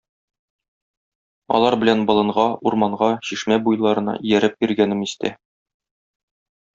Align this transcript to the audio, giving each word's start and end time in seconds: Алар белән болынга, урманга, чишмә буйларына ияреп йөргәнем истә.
Алар 1.57 1.75
белән 1.83 2.01
болынга, 2.11 2.45
урманга, 2.69 3.09
чишмә 3.31 3.59
буйларына 3.67 4.15
ияреп 4.31 4.61
йөргәнем 4.67 5.05
истә. 5.09 5.31